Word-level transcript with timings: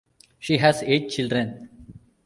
She 0.39 0.57
has 0.57 0.81
eight 0.81 1.09
children. 1.09 1.69